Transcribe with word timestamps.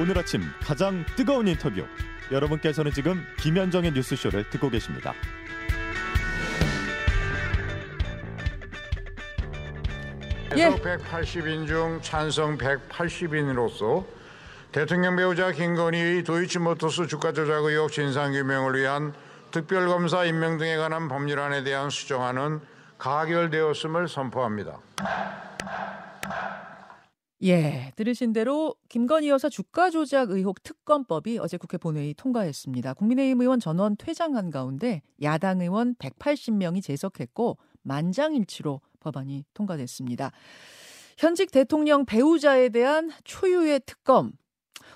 오늘 0.00 0.16
아침 0.16 0.42
가장 0.60 1.04
뜨거운 1.16 1.48
인터뷰. 1.48 1.84
여러분께서는 2.30 2.92
지금 2.92 3.26
김현정의 3.40 3.90
뉴스쇼를 3.90 4.48
듣고 4.48 4.70
계십니다. 4.70 5.12
예. 10.56 10.68
180인 10.70 11.66
중 11.66 11.98
찬성 12.00 12.56
180인으로서 12.56 14.04
대통령 14.70 15.16
배우자 15.16 15.50
김건희의 15.50 16.22
도이치모터스 16.22 17.08
주가 17.08 17.32
조작 17.32 17.64
의혹 17.64 17.90
진상규명을 17.90 18.78
위한 18.78 19.12
특별검사 19.50 20.24
임명 20.24 20.58
등에 20.58 20.76
관한 20.76 21.08
법률안에 21.08 21.64
대한 21.64 21.90
수정안은 21.90 22.60
가결되었음을 22.98 24.06
선포합니다. 24.06 24.78
예, 27.44 27.92
들으신 27.94 28.32
대로 28.32 28.74
김건희 28.88 29.28
여사 29.28 29.48
주가 29.48 29.90
조작 29.90 30.30
의혹 30.30 30.62
특검법이 30.64 31.38
어제 31.38 31.56
국회 31.56 31.78
본회의 31.78 32.12
통과했습니다. 32.14 32.94
국민의힘 32.94 33.40
의원 33.40 33.60
전원 33.60 33.96
퇴장한 33.96 34.50
가운데 34.50 35.02
야당 35.22 35.60
의원 35.60 35.94
180명이 35.96 36.82
제석했고 36.82 37.58
만장일치로 37.82 38.80
법안이 38.98 39.44
통과됐습니다. 39.54 40.32
현직 41.16 41.52
대통령 41.52 42.04
배우자에 42.04 42.70
대한 42.70 43.10
초유의 43.22 43.82
특검 43.86 44.32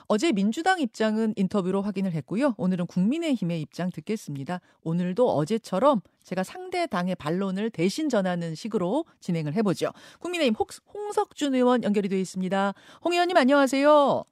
어제 0.09 0.33
민주당 0.33 0.81
입장은 0.81 1.35
인터뷰로 1.37 1.83
확인을 1.83 2.13
했고요. 2.13 2.55
오늘은 2.57 2.87
국민의힘의 2.87 3.61
입장 3.61 3.91
듣겠습니다. 3.91 4.61
오늘도 4.85 5.29
어제처럼 5.31 6.01
제가 6.23 6.43
상대 6.43 6.87
당의 6.87 7.15
반론을 7.15 7.71
대신 7.71 8.09
전하는 8.09 8.55
식으로 8.55 9.05
진행을 9.21 9.55
해보죠. 9.55 9.91
국민의힘 10.21 10.55
홍석준 10.95 11.55
의원 11.55 11.83
연결이 11.85 12.09
되어 12.09 12.19
있습니다. 12.19 12.75
홍 13.05 13.13
의원님 13.13 13.37
안녕하세요. 13.37 14.25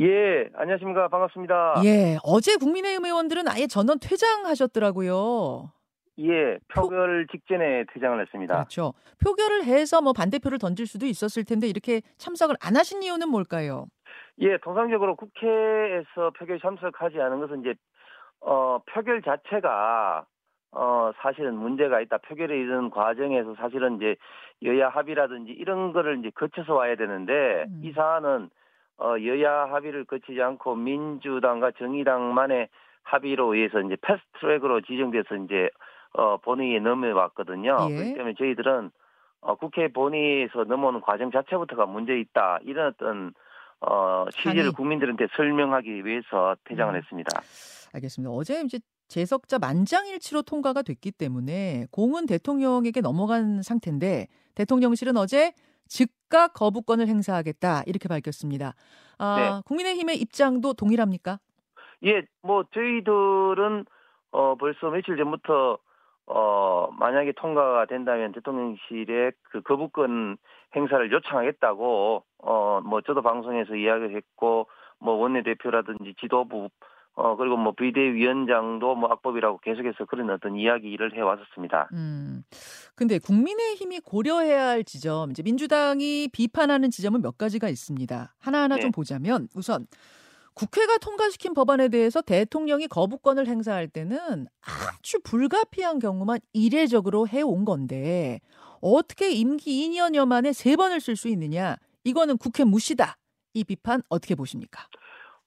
예, 0.00 0.48
안녕하십니까. 0.54 1.08
반갑습니다. 1.08 1.82
예, 1.84 2.18
어제 2.24 2.56
국민의힘 2.56 3.04
의원들은 3.04 3.46
아예 3.48 3.66
전원 3.66 3.98
퇴장하셨더라고요. 4.00 5.70
예, 6.18 6.58
표결 6.72 7.26
표... 7.26 7.32
직전에 7.32 7.84
퇴장을 7.92 8.20
했습니다. 8.20 8.54
그렇죠. 8.54 8.94
표결을 9.22 9.64
해서 9.64 10.00
뭐 10.00 10.12
반대표를 10.12 10.58
던질 10.58 10.86
수도 10.86 11.06
있었을 11.06 11.44
텐데 11.44 11.68
이렇게 11.68 12.02
참석을 12.18 12.56
안 12.60 12.76
하신 12.76 13.02
이유는 13.02 13.28
뭘까요? 13.28 13.86
예, 14.40 14.56
통상적으로 14.58 15.14
국회에서 15.16 16.30
표결 16.36 16.58
참석하지 16.58 17.20
않은 17.20 17.40
것은 17.40 17.60
이제 17.60 17.74
어 18.40 18.78
표결 18.86 19.22
자체가 19.22 20.26
어 20.72 21.12
사실은 21.18 21.54
문제가 21.54 22.00
있다. 22.00 22.18
표결에 22.18 22.56
이르는 22.56 22.90
과정에서 22.90 23.54
사실은 23.54 23.96
이제 23.96 24.16
여야 24.64 24.88
합의라든지 24.88 25.52
이런 25.52 25.92
거를 25.92 26.18
이제 26.18 26.30
거쳐서 26.34 26.74
와야 26.74 26.96
되는데 26.96 27.64
음. 27.68 27.80
이 27.84 27.92
사안은 27.92 28.50
어 28.98 29.14
여야 29.24 29.66
합의를 29.66 30.04
거치지 30.04 30.42
않고 30.42 30.74
민주당과 30.74 31.72
정의당만의 31.72 32.68
합의로 33.04 33.54
의해서 33.54 33.80
이제 33.80 33.96
패스트 34.02 34.26
트랙으로 34.40 34.80
지정돼서 34.80 35.36
이제 35.36 35.70
어 36.12 36.38
본회의에 36.38 36.80
넘어왔거든요. 36.80 37.76
예. 37.90 37.94
그렇기 37.94 38.14
때문에 38.14 38.34
저희들은 38.34 38.90
어 39.42 39.54
국회 39.56 39.88
본회의에서 39.88 40.64
넘어오는 40.64 41.02
과정 41.02 41.30
자체부터가 41.30 41.86
문제 41.86 42.18
있다. 42.18 42.58
이런 42.62 42.88
어떤 42.88 43.32
어, 43.80 44.26
취지를 44.32 44.72
국민들한테 44.72 45.26
설명하기 45.36 46.04
위해서 46.04 46.56
퇴장을 46.64 46.94
음. 46.94 46.98
했습니다. 46.98 47.40
알겠습니다. 47.92 48.30
어제 48.30 48.62
이제 48.62 48.78
재석자 49.08 49.58
만장일치로 49.58 50.42
통과가 50.42 50.82
됐기 50.82 51.12
때문에 51.12 51.86
공은 51.90 52.26
대통령에게 52.26 53.00
넘어간 53.00 53.62
상태인데 53.62 54.26
대통령실은 54.54 55.16
어제 55.16 55.52
즉각 55.86 56.54
거부권을 56.54 57.06
행사하겠다 57.06 57.82
이렇게 57.86 58.08
밝혔습니다. 58.08 58.74
아, 59.18 59.36
네. 59.38 59.62
국민의힘의 59.66 60.16
입장도 60.16 60.72
동일합니까? 60.74 61.38
예, 62.04 62.22
뭐 62.42 62.64
저희들은 62.72 63.84
어 64.32 64.56
벌써 64.56 64.90
며칠 64.90 65.16
전부터 65.16 65.78
어, 66.26 66.88
만약에 66.98 67.32
통과가 67.32 67.86
된다면 67.86 68.32
대통령실에 68.32 69.32
그 69.50 69.60
거부권 69.62 70.38
행사를 70.74 71.12
요청하겠다고, 71.12 72.24
어, 72.38 72.80
뭐, 72.84 73.00
저도 73.02 73.22
방송에서 73.22 73.74
이야기를 73.74 74.16
했고, 74.16 74.66
뭐, 74.98 75.14
원내대표라든지 75.14 76.14
지도부, 76.20 76.68
어, 77.14 77.36
그리고 77.36 77.56
뭐, 77.56 77.72
비대위원장도 77.72 78.94
뭐, 78.96 79.10
악법이라고 79.12 79.58
계속해서 79.58 80.04
그런 80.06 80.30
어떤 80.30 80.56
이야기를 80.56 81.16
해 81.16 81.20
왔었습니다. 81.20 81.88
음. 81.92 82.42
근데 82.96 83.18
국민의힘이 83.18 84.00
고려해야 84.00 84.68
할 84.68 84.84
지점, 84.84 85.30
이제 85.30 85.42
민주당이 85.42 86.28
비판하는 86.32 86.90
지점은 86.90 87.22
몇 87.22 87.38
가지가 87.38 87.68
있습니다. 87.68 88.34
하나하나 88.38 88.76
네. 88.76 88.80
좀 88.80 88.90
보자면, 88.90 89.48
우선, 89.54 89.86
국회가 90.54 90.98
통과시킨 90.98 91.52
법안에 91.52 91.88
대해서 91.88 92.22
대통령이 92.22 92.86
거부권을 92.86 93.48
행사할 93.48 93.88
때는 93.88 94.46
아주 94.60 95.18
불가피한 95.24 95.98
경우만 95.98 96.38
이례적으로 96.52 97.26
해온 97.26 97.64
건데 97.64 98.40
어떻게 98.84 99.30
임기 99.30 99.88
2년여 99.88 100.28
만에 100.28 100.52
세 100.52 100.76
번을 100.76 101.00
쓸 101.00 101.16
수 101.16 101.28
있느냐? 101.28 101.76
이거는 102.04 102.36
국회 102.36 102.64
무시다. 102.64 103.16
이 103.54 103.64
비판 103.64 104.02
어떻게 104.10 104.34
보십니까? 104.34 104.82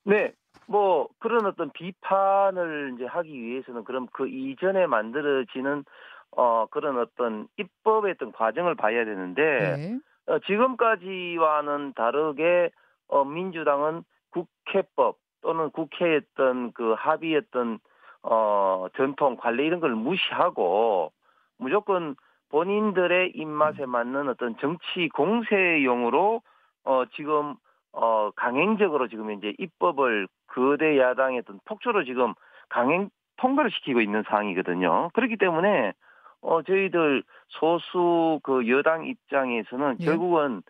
네. 0.04 0.34
뭐 0.66 1.08
그런 1.20 1.46
어떤 1.46 1.72
비판을 1.72 2.96
이제 2.96 3.06
하기 3.06 3.32
위해서는 3.32 3.84
그럼 3.84 4.08
그 4.12 4.28
이전에 4.28 4.88
만들어지는 4.88 5.86
어 6.32 6.66
그런 6.72 6.98
어떤 6.98 7.48
입법의 7.58 8.16
어떤 8.16 8.32
과정을 8.32 8.76
봐야 8.76 9.06
되는데 9.06 9.42
네. 9.78 10.00
어, 10.26 10.40
지금까지와는 10.40 11.94
다르게 11.94 12.72
어 13.08 13.24
민주당은 13.24 14.04
국회법 14.32 15.20
또는 15.42 15.70
국회였던 15.70 16.74
그 16.74 16.96
합의했던 16.98 17.80
어 18.24 18.88
전통 18.98 19.38
관례 19.38 19.66
이런 19.66 19.80
걸 19.80 19.92
무시하고 19.96 21.14
무조건 21.58 22.16
본인들의 22.50 23.32
입맛에 23.36 23.86
맞는 23.86 24.30
어떤 24.30 24.58
정치 24.58 25.10
공세용으로 25.14 26.42
어 26.86 27.04
지금 27.16 27.56
어 27.92 28.32
강행적으로 28.36 29.08
지금 29.08 29.32
이제 29.32 29.54
입법을 29.58 30.28
거대 30.48 30.98
야당의 30.98 31.40
어떤 31.40 31.60
폭주로 31.66 32.04
지금 32.04 32.34
강행 32.70 33.10
통과를 33.38 33.72
시키고 33.72 34.02
있는 34.02 34.24
상황이거든요. 34.28 35.10
그렇기 35.14 35.38
때문에 35.38 35.94
어 36.42 36.62
저희들 36.62 37.24
소수 37.50 38.40
그 38.44 38.68
여당 38.70 39.06
입장에서는 39.06 39.98
예. 40.00 40.06
결국은 40.06 40.64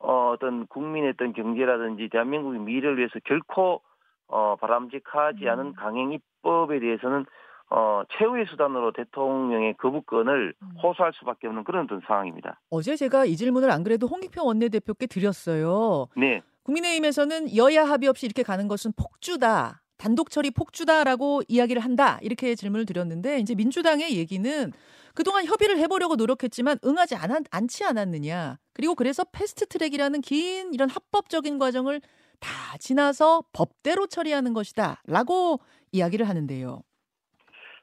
어, 0.00 0.30
어떤 0.30 0.66
국민의 0.66 1.10
어떤 1.10 1.32
경제라든지 1.32 2.08
대한민국의 2.08 2.60
미래를 2.60 2.98
위해서 2.98 3.18
결코 3.24 3.82
어, 4.28 4.56
바람직하지 4.56 5.48
않은 5.48 5.66
음. 5.66 5.72
강행 5.74 6.12
입법에 6.12 6.80
대해서는 6.80 7.26
어, 7.70 8.02
최후의 8.18 8.46
수단으로 8.50 8.92
대통령의 8.92 9.74
거부권을 9.78 10.54
음. 10.60 10.68
호소할 10.82 11.12
수밖에 11.18 11.46
없는 11.46 11.64
그런 11.64 11.84
어떤 11.84 12.00
상황입니다. 12.06 12.60
어제 12.68 12.96
제가 12.96 13.24
이 13.24 13.36
질문을 13.36 13.70
안 13.70 13.84
그래도 13.84 14.08
홍익표 14.08 14.44
원내대표께 14.44 15.06
드렸어요. 15.06 16.08
네. 16.16 16.42
국민의힘에서는 16.64 17.56
여야 17.56 17.84
합의 17.84 18.08
없이 18.08 18.26
이렇게 18.26 18.42
가는 18.42 18.66
것은 18.66 18.92
폭주다. 18.96 19.82
단독 19.96 20.30
처리 20.30 20.50
폭주다라고 20.50 21.42
이야기를 21.46 21.82
한다. 21.82 22.18
이렇게 22.22 22.54
질문을 22.54 22.86
드렸는데 22.86 23.38
이제 23.38 23.54
민주당의 23.54 24.16
얘기는 24.16 24.72
그동안 25.14 25.44
협의를 25.44 25.78
해보려고 25.78 26.16
노력했지만 26.16 26.78
응하지 26.84 27.16
않, 27.16 27.44
않지 27.50 27.84
않았느냐. 27.84 28.58
그리고 28.72 28.94
그래서 28.94 29.24
패스트 29.24 29.66
트랙이라는 29.66 30.22
긴 30.22 30.72
이런 30.72 30.88
합법적인 30.88 31.58
과정을 31.58 32.00
다 32.40 32.50
지나서 32.78 33.44
법대로 33.52 34.06
처리하는 34.06 34.54
것이다. 34.54 35.02
라고 35.06 35.60
이야기를 35.92 36.28
하는데요. 36.28 36.82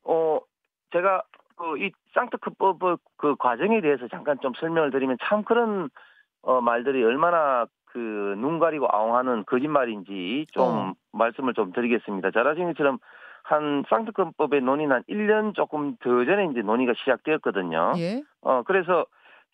어, 0.07 0.39
제가 0.91 1.23
그 1.57 1.77
이 1.77 1.91
쌍특급법 2.13 2.99
그 3.17 3.35
과정에 3.35 3.81
대해서 3.81 4.07
잠깐 4.09 4.37
좀 4.41 4.53
설명을 4.59 4.91
드리면 4.91 5.17
참 5.23 5.43
그런 5.43 5.89
어, 6.43 6.61
말들이 6.61 7.03
얼마나 7.03 7.65
그 7.85 8.35
눈 8.37 8.59
가리고 8.59 8.87
아웅하는 8.91 9.45
거짓말인지 9.45 10.45
좀 10.51 10.63
어. 10.63 10.93
말씀을 11.13 11.53
좀 11.55 11.71
드리겠습니다. 11.71 12.29
잘 12.31 12.47
아시는 12.47 12.73
것처럼 12.73 12.99
한 13.43 13.83
쌍특검법의 13.89 14.61
논의는 14.61 14.95
한 14.97 15.03
1년 15.09 15.55
조금 15.55 15.95
더 15.97 16.25
전에 16.25 16.45
이제 16.51 16.61
논의가 16.61 16.93
시작되었거든요. 16.95 17.93
예. 17.97 18.21
어, 18.41 18.61
그래서 18.63 19.05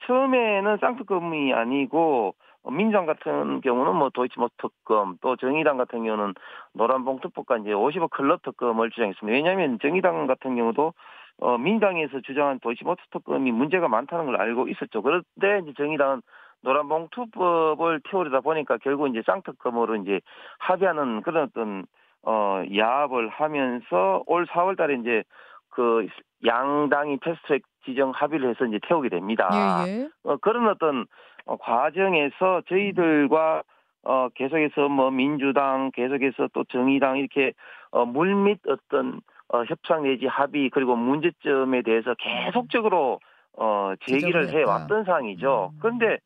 처음에는 0.07 0.77
쌍특검이 0.81 1.53
아니고 1.53 2.35
민주당 2.71 3.05
같은 3.05 3.61
경우는 3.61 3.95
뭐 3.95 4.09
도이치모터 4.09 4.53
특검 4.57 5.17
또 5.21 5.35
정의당 5.35 5.77
같은 5.77 6.03
경우는 6.03 6.33
노란봉투법과 6.73 7.57
이제 7.57 7.71
50억 7.71 8.09
클럽 8.11 8.41
특검을 8.41 8.89
주장했습니다. 8.91 9.35
왜냐하면 9.35 9.79
정의당 9.81 10.27
같은 10.27 10.55
경우도 10.55 10.93
어, 11.39 11.57
민당에서 11.57 12.21
주장한 12.21 12.59
도이치모터 12.59 13.01
특검이 13.11 13.51
문제가 13.51 13.87
많다는 13.87 14.25
걸 14.25 14.39
알고 14.39 14.67
있었죠. 14.69 15.01
그런데 15.01 15.59
이제 15.63 15.73
정의당은 15.75 16.21
노란봉 16.61 17.09
투법을 17.11 18.01
태우려다 18.09 18.39
보니까 18.39 18.77
결국 18.77 19.07
이제 19.09 19.21
쌍특검으로 19.25 19.97
이제 19.97 20.21
합의하는 20.59 21.21
그런 21.21 21.49
어떤 21.49 21.85
어, 22.25 22.63
야합을 22.73 23.27
하면서 23.27 24.23
올 24.27 24.45
4월 24.45 24.77
달에 24.77 24.95
이제 24.95 25.23
그 25.69 26.07
양당이 26.45 27.17
패스트트랙 27.17 27.63
지정 27.85 28.11
합의를 28.11 28.49
해서 28.49 28.65
이제 28.65 28.79
태우게 28.87 29.09
됩니다. 29.09 29.49
예, 29.87 29.91
예. 29.91 30.09
어, 30.23 30.37
그런 30.37 30.67
어떤 30.67 31.05
어, 31.45 31.57
과정에서 31.57 32.61
저희들과 32.67 33.63
어, 34.03 34.29
계속해서 34.35 34.89
뭐 34.89 35.11
민주당, 35.11 35.91
계속해서 35.93 36.49
또 36.53 36.63
정의당 36.65 37.17
이렇게 37.17 37.53
어, 37.91 38.05
물밑 38.05 38.59
어떤 38.67 39.21
어, 39.49 39.63
협상 39.63 40.03
내지 40.03 40.25
합의 40.25 40.69
그리고 40.69 40.95
문제점에 40.95 41.81
대해서 41.83 42.15
계속적으로 42.15 43.19
어, 43.57 43.93
제기를 44.05 44.49
해 44.49 44.63
왔던 44.63 45.05
상황이죠. 45.05 45.71
음. 45.73 45.79
그런데 45.79 46.17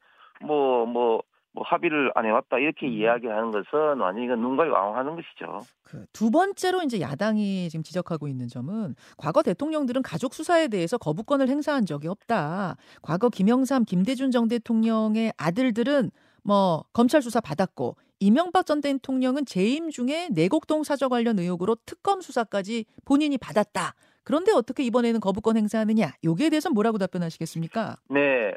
뭐, 0.41 0.85
뭐, 0.85 1.23
뭐 1.57 1.63
합의를 1.65 2.11
안 2.13 2.25
해왔다 2.25 2.59
이렇게 2.59 2.85
음. 2.85 2.93
이야기하는 2.93 3.51
것은 3.51 3.99
완전히 3.99 4.27
눈가리 4.27 4.69
왕하는 4.69 5.15
것이죠. 5.15 5.59
그 5.83 6.05
두 6.13 6.31
번째로 6.31 6.81
이제 6.83 6.99
야당이 6.99 7.69
지금 7.69 7.83
지적하고 7.83 8.27
있는 8.27 8.47
점은 8.47 8.95
과거 9.17 9.43
대통령들은 9.43 10.01
가족 10.01 10.33
수사에 10.33 10.67
대해서 10.67 10.97
거부권을 10.97 11.47
행사한 11.47 11.85
적이 11.85 12.07
없다. 12.07 12.75
과거 13.01 13.29
김영삼, 13.29 13.85
김대중 13.85 14.31
전 14.31 14.47
대통령의 14.47 15.33
아들들은 15.37 16.11
뭐 16.43 16.83
검찰 16.93 17.21
수사 17.21 17.39
받았고 17.39 17.97
이명박 18.19 18.65
전 18.65 18.81
대통령은 18.81 19.45
재임 19.45 19.89
중에 19.89 20.29
내곡동 20.31 20.83
사저 20.83 21.07
관련 21.07 21.37
의혹으로 21.37 21.75
특검 21.85 22.21
수사까지 22.21 22.85
본인이 23.05 23.37
받았다. 23.37 23.93
그런데 24.23 24.51
어떻게 24.51 24.83
이번에는 24.83 25.19
거부권 25.19 25.55
행사하느냐? 25.55 26.13
여기에 26.23 26.49
대해서 26.49 26.69
뭐라고 26.69 26.97
답변하시겠습니까? 26.97 27.97
네. 28.09 28.53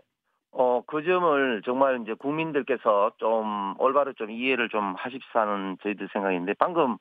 어, 0.53 0.83
그 0.87 1.03
점을 1.05 1.63
정말 1.65 2.01
이제 2.03 2.15
국민들께서 2.15 3.13
좀 3.19 3.75
올바로 3.79 4.13
좀 4.15 4.31
이해를 4.31 4.69
좀 4.69 4.95
하십사는 4.97 5.79
저희들 5.83 6.09
생각인데 6.13 6.55
방금 6.55 6.97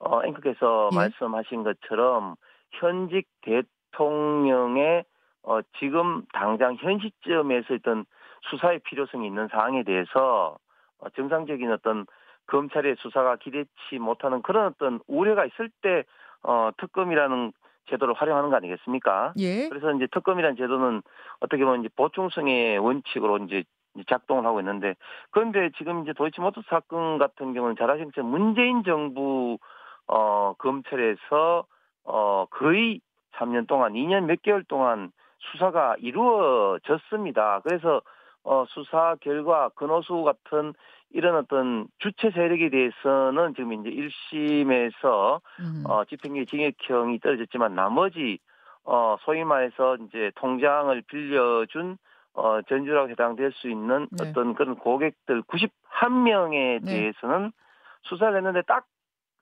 어, 0.00 0.24
앵커께서 0.24 0.90
예? 0.92 0.96
말씀하신 0.96 1.62
것처럼 1.62 2.34
현직 2.72 3.28
대통령의 3.42 5.04
어, 5.44 5.60
지금 5.78 6.22
당장 6.32 6.76
현 6.76 6.98
시점에서 6.98 7.74
어떤 7.74 8.04
수사의 8.50 8.80
필요성이 8.80 9.26
있는 9.26 9.48
사항에 9.48 9.82
대해서 9.84 10.58
어, 10.98 11.08
정상적인 11.10 11.70
어떤 11.72 12.06
검찰의 12.46 12.96
수사가 12.98 13.36
기대치 13.36 13.98
못하는 14.00 14.42
그런 14.42 14.66
어떤 14.66 15.00
우려가 15.06 15.44
있을 15.44 15.70
때 15.82 16.04
어, 16.42 16.70
특검이라는 16.78 17.52
제도를 17.88 18.14
활용하는 18.14 18.50
거 18.50 18.56
아니겠습니까? 18.56 19.32
예. 19.38 19.68
그래서 19.68 19.92
이제 19.92 20.06
특검이라는 20.10 20.56
제도는 20.56 21.02
어떻게 21.40 21.64
보면 21.64 21.80
이제 21.80 21.88
보충성의 21.96 22.78
원칙으로 22.78 23.38
이제 23.38 23.64
작동을 24.08 24.44
하고 24.44 24.60
있는데 24.60 24.94
그런데 25.30 25.70
지금 25.76 26.02
이제 26.02 26.12
도이치모터 26.12 26.62
사건 26.68 27.18
같은 27.18 27.52
경우는 27.52 27.76
잘 27.76 27.88
것처럼 27.88 28.30
문재인 28.30 28.84
정부 28.84 29.58
어 30.06 30.54
검찰에서 30.58 31.64
어 32.04 32.46
거의 32.50 33.00
3년 33.36 33.66
동안 33.66 33.94
2년 33.94 34.24
몇 34.24 34.42
개월 34.42 34.64
동안 34.64 35.10
수사가 35.52 35.96
이루어졌습니다. 35.98 37.60
그래서 37.64 38.00
어 38.44 38.64
수사 38.68 39.16
결과 39.20 39.68
근호수 39.70 40.22
같은 40.22 40.74
이런 41.10 41.36
어떤 41.36 41.86
주체 41.98 42.30
세력에 42.30 42.70
대해서는 42.70 43.54
지금 43.54 43.72
이제 43.72 43.90
1심에서 43.90 45.40
음. 45.60 45.84
어, 45.86 46.04
집행유예 46.04 46.44
징역형이 46.44 47.20
떨어졌지만 47.20 47.74
나머지 47.74 48.38
어, 48.84 49.16
소위 49.20 49.44
말해서 49.44 49.96
이제 49.96 50.30
통장을 50.36 51.02
빌려준 51.08 51.98
어, 52.34 52.62
전주라고 52.62 53.10
해당될 53.10 53.52
수 53.52 53.68
있는 53.68 54.06
네. 54.12 54.28
어떤 54.28 54.54
그런 54.54 54.76
고객들 54.76 55.42
91명에 55.42 56.84
대해서는 56.86 57.52
수사를 58.02 58.36
했는데 58.36 58.62
딱 58.62 58.86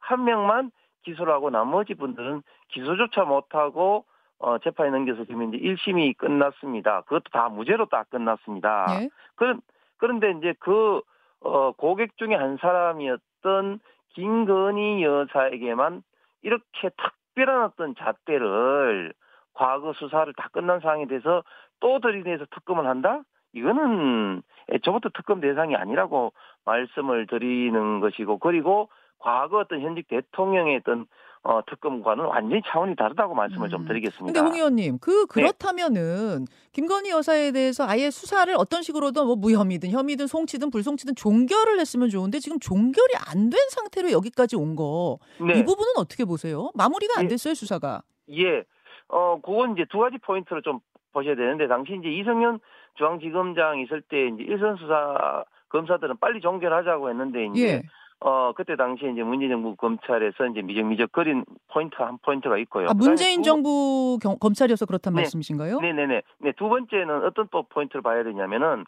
한 0.07 0.25
명만 0.25 0.71
기소를 1.03 1.33
하고 1.33 1.51
나머지 1.51 1.95
분들은 1.95 2.43
기소조차 2.69 3.25
못하고 3.25 4.05
어, 4.39 4.59
재판에 4.59 4.91
넘겨서 4.91 5.25
지금 5.25 5.55
이제 5.55 5.63
1심이 5.65 6.17
끝났습니다. 6.17 7.03
그것도 7.03 7.25
다 7.33 7.49
무죄로 7.49 7.87
딱 7.87 8.09
끝났습니다. 8.11 8.87
네. 9.01 9.09
그런, 9.35 9.61
그런데 9.97 10.33
이제 10.33 10.55
그 10.61 11.01
어, 11.47 11.73
고객 11.73 12.17
중에 12.17 12.35
한 12.35 12.57
사람이었던 12.61 13.81
김건희 14.11 15.03
여사에게만 15.03 16.03
이렇게 16.43 16.91
특별한 17.35 17.65
어떤 17.65 17.95
잣대를 17.95 19.13
과거 19.55 19.93
수사를 19.95 20.33
다 20.35 20.49
끝난 20.53 20.81
상황에 20.81 21.07
대해서 21.07 21.43
또 21.81 22.01
들이대서 22.01 22.47
특검을 22.51 22.87
한다? 22.87 23.23
이거는 23.53 24.43
저부터 24.85 25.11
특검 25.15 25.41
대상이 25.41 25.77
아니라고 25.77 26.33
말씀을 26.65 27.27
드리는 27.27 28.01
것이고 28.01 28.39
그리고 28.39 28.91
과거 29.19 29.59
어떤 29.59 29.81
현직 29.81 30.09
대통령의 30.09 30.77
어떤 30.77 31.07
어, 31.49 31.61
특검과는 31.71 32.25
완전히 32.25 32.61
차원이 32.67 32.97
다르다고 32.97 33.35
말씀을 33.35 33.69
음. 33.69 33.71
좀 33.71 33.87
드리겠습니다. 33.87 34.27
근데 34.27 34.41
홍 34.41 34.55
의원님, 34.57 34.99
그 35.01 35.11
네. 35.11 35.25
그렇다면은 35.29 36.45
네. 36.45 36.71
김건희 36.73 37.11
여사에 37.11 37.53
대해서 37.53 37.87
아예 37.87 38.11
수사를 38.11 38.53
어떤 38.59 38.83
식으로든 38.83 39.25
뭐 39.27 39.37
무혐의든 39.37 39.91
혐의든 39.91 40.27
송치든 40.27 40.71
불송치든 40.71 41.15
종결을 41.15 41.79
했으면 41.79 42.09
좋은데 42.09 42.41
지금 42.41 42.59
종결이 42.59 43.15
안 43.31 43.47
된 43.49 43.61
상태로 43.71 44.11
여기까지 44.11 44.57
온 44.57 44.75
거. 44.75 45.19
네. 45.41 45.61
이 45.61 45.65
부분은 45.65 45.93
어떻게 45.99 46.25
보세요? 46.25 46.71
마무리가 46.75 47.21
안 47.21 47.27
예. 47.27 47.29
됐어요, 47.29 47.55
수사가. 47.55 48.03
예. 48.31 48.65
어, 49.09 49.39
그건 49.41 49.75
이제 49.75 49.85
두 49.89 49.99
가지 49.99 50.19
포인트를 50.19 50.63
좀 50.63 50.81
보셔야 51.13 51.37
되는데 51.37 51.69
당시 51.69 51.93
이제 51.97 52.09
이성윤 52.09 52.59
중앙지검장 52.99 53.79
있을 53.81 54.03
때 54.03 54.27
이제 54.35 54.43
일선 54.43 54.77
수사 54.79 55.45
검사들은 55.69 56.17
빨리 56.19 56.41
종결하자고 56.41 57.09
했는데 57.11 57.47
이제 57.47 57.63
예. 57.69 57.83
어 58.21 58.53
그때 58.57 58.77
당시에 58.77 59.11
이제 59.11 59.23
문재인 59.23 59.51
정부 59.51 59.77
검찰에서 59.77 60.47
이제 60.47 60.63
미적미적거린 60.63 61.45
포인트 61.69 61.97
한 61.97 62.19
포인트가 62.25 62.57
있고요. 62.59 62.89
아 62.89 62.95
문재인 62.95 63.43
두, 63.43 63.51
정부 63.51 64.19
경, 64.23 64.39
검찰이어서 64.39 64.87
그렇단 64.87 65.13
네, 65.15 65.21
말씀이신가요? 65.21 65.81
네네네. 65.81 66.23
네 66.39 66.53
두 66.53 66.69
번째는 66.69 67.25
어떤 67.25 67.49
또 67.51 67.65
포인트를 67.65 68.01
봐야 68.03 68.25
되냐면은 68.25 68.85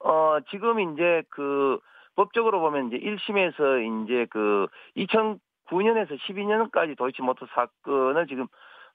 어 0.00 0.38
지금 0.50 0.80
이제 0.80 1.22
그 1.30 1.78
법적으로 2.16 2.60
보면 2.60 2.88
이제 2.88 2.98
1심에서 2.98 4.04
이제 4.04 4.26
그 4.30 4.66
2009년에서 4.96 6.18
12년까지 6.18 6.96
도이치모터 6.98 7.46
사건을 7.54 8.26
지금 8.26 8.46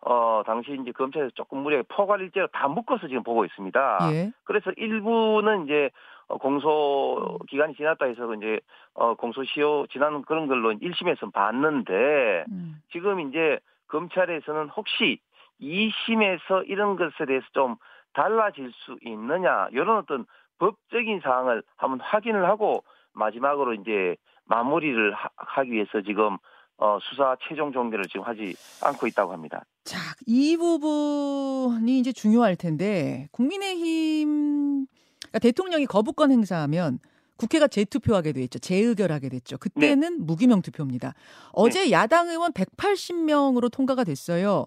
어, 0.02 0.44
당시 0.46 0.78
이제 0.80 0.92
검찰에서 0.92 1.32
조금 1.34 1.60
무리하게 1.64 1.88
포괄 1.90 2.22
일제로 2.22 2.48
다 2.48 2.68
묶어서 2.68 3.08
지금 3.08 3.24
보고 3.24 3.46
있습니다. 3.46 4.00
예. 4.12 4.32
그래서 4.44 4.72
일부는 4.78 5.66
이제 5.66 5.90
어, 6.28 6.38
공소 6.38 7.40
기간이 7.50 7.76
지났다 7.76 8.06
해서 8.06 8.34
이제 8.36 8.60
어, 8.94 9.16
공소시효 9.16 9.88
지난 9.92 10.22
그런 10.24 10.48
걸로 10.48 10.74
1심에서 10.74 11.32
봤는데 11.32 12.46
음. 12.50 12.82
지금 12.92 13.20
이제 13.22 13.60
검찰에서는 13.88 14.70
혹시 14.70 15.20
2심에서 15.62 16.68
이런 16.68 16.96
것에 16.98 17.26
대해서 17.26 17.46
좀 17.54 17.76
달라질 18.14 18.72
수 18.74 18.98
있느냐 19.02 19.68
이런 19.72 19.98
어떤 19.98 20.26
법적인 20.60 21.22
사항을 21.22 21.64
한번 21.78 22.00
확인을 22.02 22.46
하고 22.46 22.84
마지막으로 23.14 23.74
이제 23.76 24.16
마무리를 24.46 25.14
하, 25.14 25.64
기 25.64 25.72
위해서 25.72 26.02
지금 26.02 26.38
어, 26.78 27.00
수사 27.02 27.36
최종 27.48 27.72
종결을 27.72 28.06
지금 28.06 28.22
하지 28.24 28.56
않고 28.84 29.08
있다고 29.08 29.34
합니다. 29.34 29.64
자, 29.84 29.98
이 30.26 30.58
부분이 30.58 32.00
이제 32.00 32.12
중요할 32.12 32.56
텐데 32.56 33.28
국민의힘 33.32 34.86
그러니까 35.30 35.40
대통령이 35.40 35.86
거부권 35.86 36.32
행사하면 36.32 37.00
국회가 37.38 37.68
재투표하게 37.68 38.34
됐죠. 38.34 38.60
재의결하게 38.60 39.30
됐죠. 39.30 39.58
그때는 39.58 40.18
네. 40.18 40.24
무기명 40.24 40.62
투표입니다. 40.62 41.14
어제 41.52 41.84
네. 41.84 41.92
야당 41.92 42.30
의원 42.30 42.52
180명으로 42.52 43.72
통과가 43.72 44.04
됐어요. 44.04 44.66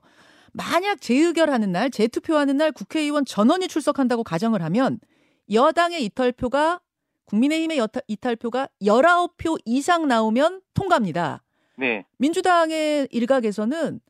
만약 0.52 1.00
재의결하는 1.00 1.72
날, 1.72 1.90
재투표하는 1.90 2.56
날 2.56 2.72
국회의원 2.72 3.24
전원이 3.24 3.68
출석한다고 3.68 4.24
가정을 4.24 4.62
하면 4.62 4.98
여당의 5.52 6.04
이탈표가 6.04 6.80
국민의힘의 7.24 7.78
여타, 7.78 8.00
이탈표가 8.08 8.68
19표 8.82 9.58
이상 9.64 10.08
나오면 10.08 10.62
통과합니다. 10.74 11.42
네. 11.76 12.04
민주당의 12.18 13.08
일각에서는 13.10 14.00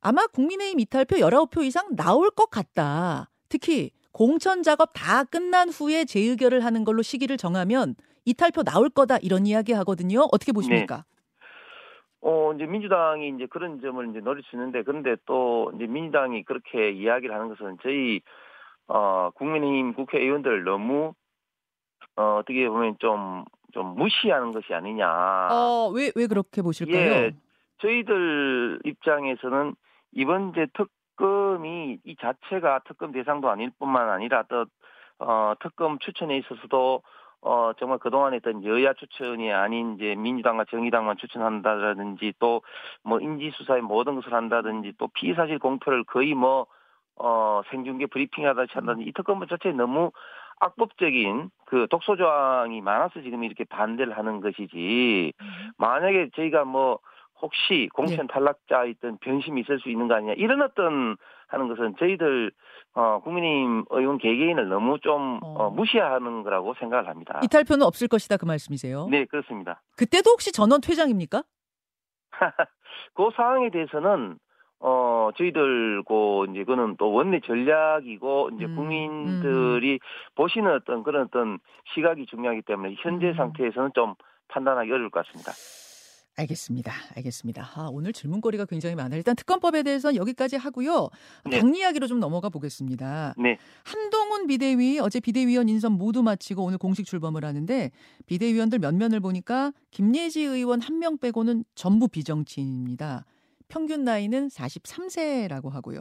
아마 0.00 0.26
국민의힘 0.26 0.80
이탈표 0.80 1.16
19표 1.16 1.64
이상 1.64 1.96
나올 1.96 2.30
것 2.30 2.50
같다. 2.50 3.30
특히 3.48 3.90
공천 4.18 4.64
작업 4.64 4.90
다 4.94 5.22
끝난 5.22 5.68
후에 5.68 6.04
재의결을 6.04 6.64
하는 6.64 6.82
걸로 6.82 7.02
시기를 7.02 7.36
정하면 7.36 7.94
이탈표 8.24 8.64
나올 8.64 8.90
거다 8.90 9.18
이런 9.22 9.46
이야기 9.46 9.72
하거든요. 9.74 10.22
어떻게 10.32 10.50
보십니까? 10.50 10.96
네. 10.96 11.02
어, 12.22 12.52
이제 12.52 12.66
민주당이 12.66 13.28
이제 13.36 13.46
그런 13.48 13.80
점을 13.80 14.04
이제 14.10 14.20
있는데, 14.54 14.82
그런데 14.82 15.14
또 15.24 15.70
이제 15.76 15.86
민주당이 15.86 16.42
그렇게 16.42 16.90
이야기를 16.90 17.32
하는 17.32 17.48
것은 17.50 17.78
저희, 17.80 18.20
어, 18.88 19.30
국민의힘 19.36 19.94
국회의원들 19.94 20.64
너무, 20.64 21.14
어, 22.16 22.38
어떻게 22.40 22.68
보면 22.68 22.96
좀, 22.98 23.44
좀 23.72 23.94
무시하는 23.94 24.50
것이 24.50 24.74
아니냐. 24.74 25.06
어, 25.52 25.92
왜, 25.94 26.10
왜 26.16 26.26
그렇게 26.26 26.60
보실까요? 26.60 26.98
예, 26.98 27.30
저희들 27.80 28.80
입장에서는 28.84 29.76
이번 30.10 30.50
이제 30.50 30.66
특, 30.74 30.90
특검이 31.18 31.98
이 32.04 32.16
자체가 32.16 32.80
특검 32.86 33.12
대상도 33.12 33.50
아닐 33.50 33.70
뿐만 33.78 34.08
아니라 34.08 34.44
또 34.44 34.66
어, 35.18 35.54
특검 35.60 35.98
추천에 35.98 36.36
있어서도 36.38 37.02
어, 37.40 37.72
정말 37.78 37.98
그동안 37.98 38.34
했던 38.34 38.64
여야 38.64 38.94
추천이 38.94 39.52
아닌 39.52 39.94
이제 39.94 40.14
민주당과 40.14 40.64
정의당만 40.70 41.16
추천한다든지 41.18 42.34
또 42.38 42.62
뭐 43.02 43.20
인지수사의 43.20 43.82
모든 43.82 44.16
것을 44.16 44.32
한다든지 44.32 44.92
또 44.98 45.08
피의사실 45.08 45.58
공표를 45.58 46.04
거의 46.04 46.34
뭐 46.34 46.66
어, 47.16 47.62
생중계 47.70 48.06
브리핑 48.06 48.46
하다시 48.46 48.72
한다든지 48.74 49.08
이 49.08 49.12
특검 49.12 49.44
자체 49.46 49.72
너무 49.72 50.12
악법적인 50.60 51.50
그 51.66 51.86
독소 51.88 52.16
조항이 52.16 52.80
많아서 52.80 53.22
지금 53.22 53.44
이렇게 53.44 53.64
반대를 53.64 54.16
하는 54.16 54.40
것이지 54.40 55.32
음. 55.40 55.46
만약에 55.78 56.30
저희가 56.34 56.64
뭐 56.64 56.98
혹시 57.40 57.88
공천 57.94 58.24
예. 58.24 58.26
탈락자 58.26 58.84
있던 58.84 59.18
변심이 59.18 59.60
있을 59.62 59.78
수 59.80 59.90
있는 59.90 60.08
거 60.08 60.14
아니냐 60.14 60.34
이런 60.34 60.62
어떤 60.62 61.16
하는 61.48 61.68
것은 61.68 61.94
저희들 61.98 62.52
어, 62.94 63.20
국민의힘 63.22 63.84
의원 63.90 64.18
개개인을 64.18 64.68
너무 64.68 64.98
좀 65.00 65.38
어. 65.42 65.66
어, 65.66 65.70
무시하는 65.70 66.42
거라고 66.42 66.74
생각을 66.74 67.08
합니다. 67.08 67.40
이탈표는 67.44 67.86
없을 67.86 68.08
것이다 68.08 68.36
그 68.36 68.44
말씀이세요? 68.44 69.06
네 69.10 69.24
그렇습니다. 69.24 69.82
그때도 69.96 70.30
혹시 70.30 70.52
전원 70.52 70.80
퇴장입니까? 70.80 71.42
그 73.14 73.30
사항에 73.34 73.70
대해서는 73.70 74.38
어 74.80 75.30
저희들 75.36 76.02
고 76.04 76.46
이제 76.50 76.62
그는 76.64 76.96
또 76.98 77.12
원내 77.12 77.40
전략이고 77.40 78.50
이제 78.54 78.64
음, 78.66 78.76
국민들이 78.76 79.94
음. 79.94 79.98
보시는 80.36 80.72
어떤 80.72 81.02
그런 81.02 81.24
어떤 81.24 81.58
시각이 81.94 82.26
중요하기 82.26 82.62
때문에 82.62 82.94
현재 82.98 83.28
음. 83.28 83.34
상태에서는 83.34 83.90
좀 83.94 84.14
판단하기 84.48 84.90
어려울 84.92 85.10
것 85.10 85.26
같습니다. 85.26 85.50
알겠습니다. 86.38 86.92
알겠습니다. 87.16 87.62
아, 87.74 87.88
오늘 87.92 88.12
질문거리가 88.12 88.64
굉장히 88.66 88.94
많아요. 88.94 89.16
일단 89.18 89.34
특검법에 89.34 89.82
대해서는 89.82 90.16
여기까지 90.16 90.56
하고요. 90.56 91.08
네. 91.50 91.58
당 91.58 91.74
이야기로 91.74 92.06
좀 92.06 92.20
넘어가 92.20 92.48
보겠습니다. 92.48 93.34
네. 93.36 93.58
한동훈 93.84 94.46
비대위 94.46 95.00
어제 95.00 95.18
비대위원 95.20 95.68
인선 95.68 95.92
모두 95.92 96.22
마치고 96.22 96.64
오늘 96.64 96.78
공식 96.78 97.06
출범을 97.06 97.44
하는데 97.44 97.90
비대위원들 98.26 98.78
면면을 98.78 99.20
보니까 99.20 99.72
김예지 99.90 100.42
의원 100.42 100.80
한 100.80 100.98
명 100.98 101.16
빼고는 101.18 101.62
전부 101.76 102.08
비정치인입니다. 102.08 103.24
평균 103.68 104.02
나이는 104.02 104.48
43세라고 104.48 105.70
하고요. 105.70 106.00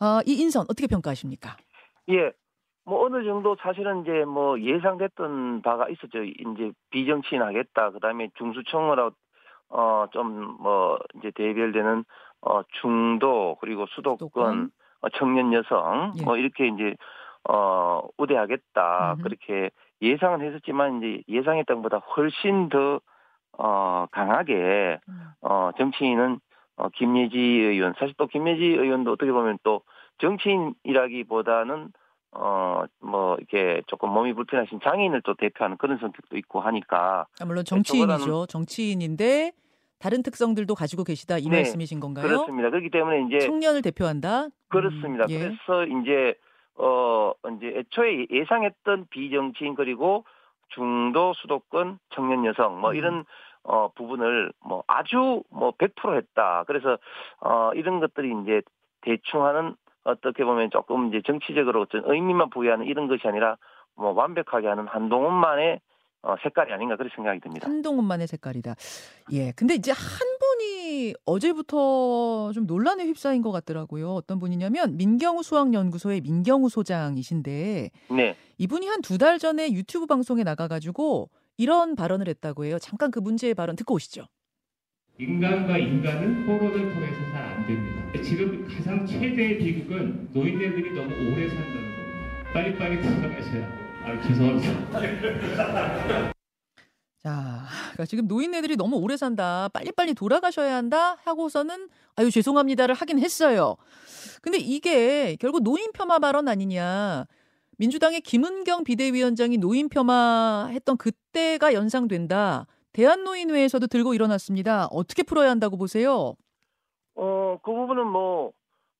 아, 0.00 0.20
이 0.26 0.32
인선 0.34 0.62
어떻게 0.68 0.86
평가하십니까? 0.86 1.56
예. 2.10 2.30
뭐 2.86 3.06
어느 3.06 3.24
정도 3.24 3.56
사실은 3.62 4.02
이제 4.02 4.26
뭐 4.26 4.60
예상됐던 4.60 5.62
바가 5.62 5.88
있었죠. 5.88 6.22
이제 6.22 6.72
비정치인 6.90 7.40
하겠다. 7.40 7.90
그다음에 7.92 8.28
중수청으로 8.36 9.12
어 9.74 10.06
좀 10.12 10.56
뭐 10.60 10.98
이제 11.16 11.30
대별되는 11.32 12.04
어 12.42 12.62
중도 12.80 13.56
그리고 13.60 13.86
수도권, 13.86 14.18
수도권? 14.18 14.70
어, 15.00 15.08
청년 15.18 15.52
여성 15.52 16.12
예. 16.18 16.24
뭐 16.24 16.36
이렇게 16.36 16.68
이제 16.68 16.94
어 17.48 18.02
우대하겠다 18.16 19.14
음흠. 19.14 19.22
그렇게 19.22 19.70
예상은 20.00 20.40
했었지만 20.42 20.98
이제 21.02 21.22
예상했던 21.28 21.82
것보다 21.82 21.98
훨씬 22.16 22.68
더 22.68 23.00
어, 23.58 24.06
강하게 24.12 24.98
음. 25.08 25.26
어 25.42 25.70
정치인은 25.78 26.38
어 26.76 26.88
김예지 26.90 27.38
의원 27.38 27.94
사실 27.98 28.14
또 28.16 28.26
김예지 28.26 28.62
의원도 28.64 29.12
어떻게 29.12 29.32
보면 29.32 29.58
또 29.64 29.82
정치인이라기보다는 30.20 31.92
어, 32.36 32.82
뭐, 33.00 33.36
이렇게 33.36 33.82
조금 33.86 34.10
몸이 34.10 34.32
불편하신 34.32 34.80
장애인을 34.82 35.22
또 35.24 35.34
대표하는 35.34 35.76
그런 35.76 35.98
성격도 35.98 36.36
있고 36.36 36.60
하니까. 36.60 37.26
아, 37.40 37.44
물론 37.44 37.64
정치인이죠. 37.64 38.46
정치인인데 38.46 39.52
다른 40.04 40.22
특성들도 40.22 40.74
가지고 40.74 41.02
계시다 41.02 41.38
이 41.38 41.48
네, 41.48 41.56
말씀이신 41.56 41.98
건가요? 41.98 42.26
그렇습니다. 42.26 42.68
그렇기 42.68 42.90
때문에 42.90 43.22
이제 43.22 43.38
청년을 43.38 43.80
대표한다. 43.80 44.48
그렇습니다. 44.68 45.24
음, 45.24 45.30
예. 45.30 45.38
그래서 45.38 45.86
이제 45.86 46.34
어 46.76 47.32
이제 47.56 47.68
애초에 47.78 48.26
예상했던 48.30 49.06
비정치인 49.08 49.74
그리고 49.74 50.26
중도 50.74 51.32
수도권 51.32 51.98
청년 52.10 52.44
여성 52.44 52.82
뭐 52.82 52.90
음. 52.90 52.96
이런 52.96 53.24
어 53.62 53.88
부분을 53.94 54.52
뭐 54.62 54.84
아주 54.88 55.42
뭐 55.48 55.72
100% 55.78 56.16
했다. 56.18 56.64
그래서 56.66 56.98
어 57.40 57.70
이런 57.74 58.00
것들이 58.00 58.30
이제 58.42 58.60
대충 59.00 59.46
하는 59.46 59.74
어떻게 60.04 60.44
보면 60.44 60.68
조금 60.68 61.08
이제 61.08 61.22
정치적으로 61.24 61.80
어떤 61.80 62.02
의미만 62.04 62.50
부여하는 62.50 62.84
이런 62.84 63.08
것이 63.08 63.26
아니라 63.26 63.56
뭐 63.96 64.12
완벽하게 64.12 64.68
하는 64.68 64.86
한동훈만의 64.86 65.80
어, 66.26 66.36
색깔이 66.42 66.72
아닌가 66.72 66.96
그렇게 66.96 67.14
생각이 67.14 67.40
듭니다. 67.40 67.66
한동훈만의 67.68 68.26
색깔이다. 68.26 68.74
예. 69.32 69.52
근데 69.52 69.74
이제 69.74 69.90
한 69.92 70.00
분이 70.40 71.14
어제부터 71.26 72.52
좀 72.52 72.66
논란에 72.66 73.04
휩싸인 73.04 73.42
것 73.42 73.52
같더라고요. 73.52 74.10
어떤 74.14 74.38
분이냐면 74.38 74.96
민경우 74.96 75.42
수학연구소의 75.42 76.22
민경우 76.22 76.68
소장이신데 76.70 77.90
네. 78.10 78.36
이분이 78.58 78.86
한 78.88 79.00
두 79.02 79.18
달 79.18 79.38
전에 79.38 79.70
유튜브 79.72 80.06
방송에 80.06 80.42
나가가지고 80.44 81.28
이런 81.58 81.94
발언을 81.94 82.26
했다고 82.28 82.64
해요. 82.64 82.78
잠깐 82.80 83.10
그 83.10 83.18
문제의 83.18 83.54
발언 83.54 83.76
듣고 83.76 83.94
오시죠. 83.94 84.24
인간과 85.18 85.78
인간은 85.78 86.46
포로를 86.46 86.92
통해서 86.92 87.20
잘 87.32 87.44
안 87.54 87.66
됩니다. 87.66 88.22
지금 88.22 88.66
가장 88.66 89.06
최대의 89.06 89.58
비극은 89.58 90.30
노인네들이 90.32 90.90
너무 90.94 91.12
오래 91.14 91.48
산다는 91.48 91.74
겁니다. 91.96 92.52
빨리빨리 92.52 93.00
들어가셔야 93.02 93.64
하고. 93.66 93.83
아, 94.04 94.20
죄송합니다. 94.20 95.00
자, 97.22 97.62
그러니까 97.92 98.04
지금 98.06 98.26
노인네들이 98.26 98.76
너무 98.76 98.96
오래 98.96 99.16
산다. 99.16 99.68
빨리빨리 99.72 100.12
돌아가셔야 100.12 100.76
한다. 100.76 101.16
하고서는 101.24 101.88
아유 102.16 102.30
죄송합니다를 102.30 102.94
하긴 102.94 103.18
했어요. 103.18 103.76
근데 104.42 104.58
이게 104.58 105.36
결국 105.36 105.62
노인 105.62 105.90
폄하 105.92 106.18
발언 106.18 106.48
아니냐. 106.48 107.24
민주당의 107.78 108.20
김은경 108.20 108.84
비대위원장이 108.84 109.56
노인 109.56 109.88
폄하했던 109.88 110.98
그때가 110.98 111.72
연상된다. 111.72 112.66
대한노인회에서도 112.92 113.86
들고 113.86 114.12
일어났습니다. 114.12 114.86
어떻게 114.90 115.22
풀어야 115.22 115.48
한다고 115.50 115.78
보세요? 115.78 116.34
어, 117.16 117.58
그 117.62 117.72
부분은 117.72 118.06
뭐, 118.06 118.52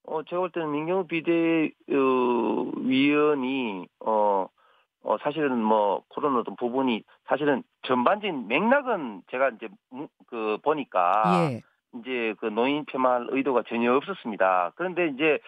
어, 0.06 0.22
제가 0.24 0.40
볼 0.40 0.50
때는 0.50 0.72
민경우 0.72 1.06
비대위원이, 1.06 1.86
어, 4.00 4.46
어, 5.04 5.18
사실은 5.18 5.62
뭐, 5.62 6.02
그런 6.14 6.36
어떤 6.36 6.56
부분이, 6.56 7.04
사실은 7.26 7.62
전반적인 7.82 8.48
맥락은 8.48 9.22
제가 9.30 9.50
이제, 9.50 9.68
그, 10.26 10.58
보니까, 10.62 11.22
예. 11.50 11.62
이제 12.00 12.34
그 12.40 12.46
노인 12.46 12.84
폄하할 12.84 13.28
의도가 13.30 13.62
전혀 13.68 13.94
없었습니다. 13.94 14.72
그런데 14.74 15.08
이제 15.08 15.38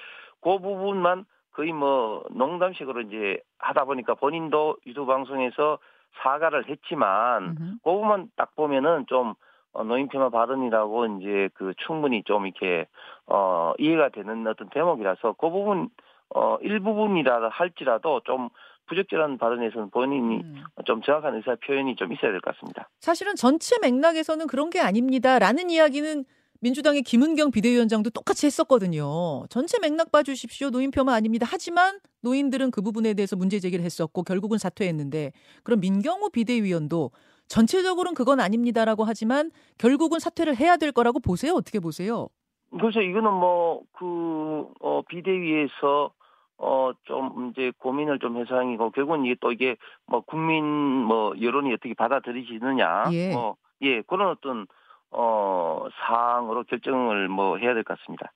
그 0.41 0.59
부분만 0.59 1.25
거의 1.53 1.73
뭐 1.73 2.25
농담식으로 2.31 3.03
이제 3.03 3.41
하다 3.59 3.85
보니까 3.85 4.15
본인도 4.15 4.77
유튜브 4.87 5.07
방송에서 5.13 5.79
사과를 6.23 6.69
했지만 6.69 7.43
음흠. 7.45 7.71
그 7.83 7.91
부분만 7.91 8.31
딱 8.37 8.55
보면은 8.55 9.07
좀 9.07 9.35
어, 9.73 9.85
노인 9.85 10.09
폄하 10.09 10.29
발언이라고 10.31 11.07
이제 11.07 11.49
그 11.55 11.75
충분히 11.79 12.23
좀 12.23 12.47
이렇게 12.47 12.87
어 13.27 13.73
이해가 13.79 14.11
되는 14.11 14.47
어떤 14.47 14.69
대목이라서 14.71 15.33
그 15.33 15.51
부분 15.51 15.91
어 16.35 16.59
일부분이라 16.61 17.49
할지라도 17.49 18.21
좀 18.25 18.49
부적절한 18.89 19.39
발언에서는 19.39 19.91
본인이 19.91 20.37
음. 20.37 20.63
좀 20.85 21.03
정확한 21.03 21.35
의사 21.37 21.57
표현이 21.67 21.97
좀 21.97 22.13
있어야 22.13 22.31
될 22.31 22.41
것 22.41 22.55
같습니다. 22.55 22.89
사실은 23.01 23.35
전체 23.35 23.77
맥락에서는 23.81 24.47
그런 24.47 24.71
게 24.71 24.81
아닙니다라는 24.81 25.71
이야기는 25.71 26.25
민주당의 26.61 27.03
김은경 27.03 27.51
비대위원장도 27.51 28.11
똑같이 28.11 28.47
했었거든요. 28.47 29.45
전체 29.51 29.79
맥락 29.81 30.11
봐주십시오. 30.11 30.71
노인표만 30.71 31.15
아닙니다. 31.15 31.47
하지만 31.49 31.99
노인들은 32.23 32.71
그 32.71 32.81
부분에 32.81 33.15
대해서 33.15 33.37
문제 33.37 33.59
제기를 33.61 33.85
했었고 33.85 34.23
결국은 34.23 34.57
사퇴했는데 34.59 35.33
그럼 35.65 35.81
민경우 35.81 36.31
비대위원도 36.31 37.11
전체적으로는 37.49 38.15
그건 38.15 38.41
아닙니다라고 38.41 39.05
하지만 39.05 39.51
결국은 39.79 40.19
사퇴를 40.19 40.57
해야 40.57 40.77
될 40.77 40.93
거라고 40.93 41.21
보세요. 41.21 41.53
어떻게 41.55 41.79
보세요? 41.79 42.29
그래서 42.71 43.01
이거는 43.01 43.33
뭐 43.33 43.83
그 43.99 44.67
어, 44.81 45.03
비대위에서 45.09 46.11
어, 46.59 46.93
좀 47.05 47.51
이제 47.51 47.73
고민을 47.79 48.19
좀 48.19 48.39
해서 48.39 48.57
하고 48.57 48.91
결국은 48.91 49.25
이게 49.25 49.37
또 49.41 49.53
이게 49.53 49.77
뭐 50.07 50.21
국민 50.23 50.65
뭐 50.65 51.35
여론이 51.41 51.73
어떻게 51.75 51.95
받아들이시느냐. 51.95 53.05
예. 53.13 53.33
뭐, 53.33 53.57
예, 53.83 54.01
그런 54.03 54.31
어떤 54.31 54.67
어, 55.11 55.87
사항으로 56.07 56.65
결정을 56.65 57.29
뭐 57.29 57.59
해야 57.59 57.75
될 57.75 57.85
것 57.85 57.99
같습니다. 57.99 58.33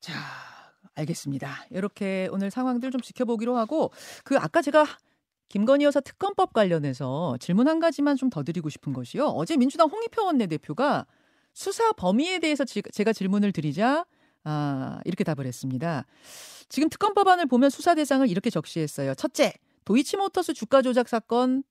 자, 0.00 0.12
알겠습니다. 0.96 1.48
이렇게 1.70 2.28
오늘 2.32 2.50
상황들 2.50 2.90
좀 2.90 3.00
지켜보기로 3.00 3.56
하고 3.56 3.90
그 4.24 4.36
아까 4.38 4.62
제가 4.62 4.84
김건희 5.48 5.84
여사 5.84 6.00
특검법 6.00 6.52
관련해서 6.52 7.36
질문 7.40 7.68
한 7.68 7.80
가지만 7.80 8.16
좀 8.16 8.30
더 8.30 8.42
드리고 8.42 8.68
싶은 8.68 8.92
것이요. 8.92 9.24
어제 9.26 9.56
민주당 9.56 9.88
홍익표 9.88 10.24
원내대표가 10.24 11.06
수사 11.52 11.92
범위에 11.92 12.38
대해서 12.38 12.64
제가 12.64 13.12
질문을 13.12 13.52
드리자 13.52 14.04
아, 14.44 15.00
이렇게 15.04 15.24
답을 15.24 15.46
했습니다. 15.46 16.06
지금 16.68 16.88
특검 16.88 17.14
법안을 17.14 17.46
보면 17.46 17.70
수사 17.70 17.94
대상을 17.94 18.28
이렇게 18.28 18.50
적시했어요. 18.50 19.14
첫째, 19.14 19.52
도이치모터스 19.84 20.54
주가 20.54 20.82
조작 20.82 21.08
사건과 21.08 21.62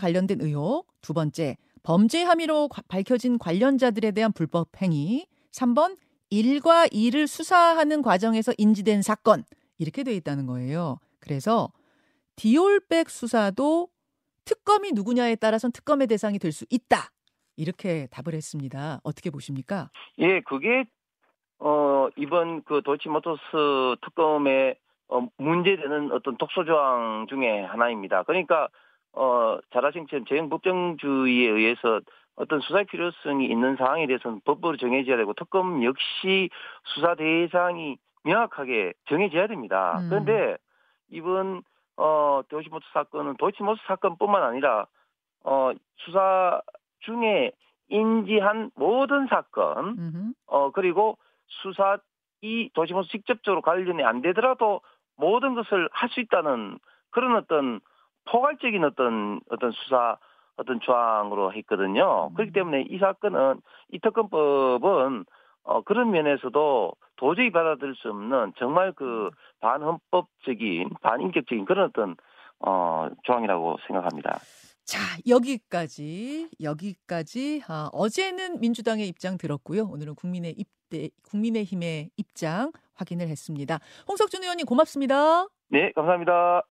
관련된 0.00 0.40
의혹. 0.40 0.86
두 1.00 1.12
번째, 1.12 1.56
범죄 1.82 2.24
혐의로 2.24 2.68
밝혀진 2.88 3.38
관련자들에 3.38 4.10
대한 4.12 4.32
불법 4.32 4.70
행위. 4.80 5.26
3번, 5.52 5.96
1과 6.32 6.90
2를 6.92 7.26
수사하는 7.26 8.02
과정에서 8.02 8.52
인지된 8.58 9.02
사건. 9.02 9.44
이렇게 9.78 10.02
돼 10.02 10.14
있다는 10.14 10.46
거예요. 10.46 10.98
그래서 11.20 11.72
디올백 12.36 13.10
수사도 13.10 13.88
특검이 14.44 14.92
누구냐에 14.92 15.36
따라서 15.36 15.68
특검의 15.68 16.06
대상이 16.06 16.38
될 16.38 16.52
수 16.52 16.64
있다. 16.70 17.10
이렇게 17.56 18.06
답을 18.10 18.34
했습니다. 18.34 19.00
어떻게 19.02 19.30
보십니까? 19.30 19.90
예, 20.18 20.40
그게 20.42 20.84
어 21.58 22.08
이번 22.16 22.62
그 22.64 22.82
도이치모터스 22.82 23.96
특검의 24.02 24.76
어, 25.08 25.26
문제되는 25.38 26.12
어떤 26.12 26.36
독소 26.36 26.64
조항 26.64 27.26
중에 27.28 27.62
하나입니다. 27.62 28.24
그러니까 28.24 28.68
어, 29.12 29.58
것처럼 29.70 30.26
재형 30.28 30.48
법정주의에 30.48 31.48
의해서 31.48 32.00
어떤 32.36 32.60
수사의 32.60 32.84
필요성이 32.84 33.46
있는 33.46 33.76
사항에 33.76 34.06
대해서는 34.06 34.40
법으로 34.44 34.76
정해져야 34.76 35.16
되고 35.16 35.32
특검 35.32 35.82
역시 35.84 36.50
수사 36.84 37.14
대상이 37.14 37.96
명확하게 38.24 38.92
정해져야 39.08 39.46
됩니다. 39.46 39.98
음. 40.00 40.08
그런데 40.10 40.56
이번 41.08 41.62
어, 41.96 42.42
도이치모터 42.48 42.84
사건은 42.92 43.36
도이치모터 43.38 43.80
사건뿐만 43.86 44.42
아니라 44.42 44.86
어, 45.44 45.72
수사 45.98 46.60
중에 47.00 47.52
인지한 47.88 48.70
모든 48.74 49.28
사건 49.28 49.96
음흠. 49.98 50.32
어 50.46 50.70
그리고 50.72 51.18
수사 51.48 51.98
이 52.42 52.70
도시모스 52.74 53.10
직접적으로 53.10 53.62
관련이 53.62 54.02
안 54.04 54.20
되더라도 54.22 54.80
모든 55.16 55.54
것을 55.54 55.88
할 55.92 56.08
수 56.10 56.20
있다는 56.20 56.78
그런 57.10 57.36
어떤 57.36 57.80
포괄적인 58.26 58.84
어떤 58.84 59.40
어떤 59.50 59.72
수사 59.72 60.16
어떤 60.56 60.80
조항으로 60.80 61.52
했거든요. 61.54 62.28
음. 62.28 62.34
그렇기 62.34 62.52
때문에 62.52 62.82
이 62.88 62.98
사건은 62.98 63.60
이 63.90 63.98
특검법은 63.98 65.24
어 65.64 65.80
그런 65.82 66.10
면에서도 66.10 66.92
도저히 67.16 67.50
받아들일 67.50 67.94
수 67.96 68.08
없는 68.10 68.52
정말 68.58 68.92
그 68.92 69.30
반헌법적인 69.60 70.90
반인격적인 71.02 71.64
그런 71.64 71.86
어떤 71.88 72.16
어 72.60 73.08
조항이라고 73.24 73.78
생각합니다. 73.86 74.38
자, 74.86 75.00
여기까지, 75.26 76.48
여기까지. 76.60 77.60
아, 77.66 77.90
어제는 77.92 78.60
민주당의 78.60 79.08
입장 79.08 79.36
들었고요. 79.36 79.82
오늘은 79.82 80.14
국민의 80.14 80.54
입대, 80.56 81.10
국민의힘의 81.28 82.10
입장 82.16 82.70
확인을 82.94 83.26
했습니다. 83.26 83.80
홍석준 84.06 84.44
의원님 84.44 84.64
고맙습니다. 84.64 85.48
네, 85.70 85.90
감사합니다. 85.92 86.62